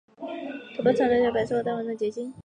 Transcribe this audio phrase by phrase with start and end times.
[0.75, 2.33] 头孢唑肟常态下为白色或淡黄色结晶。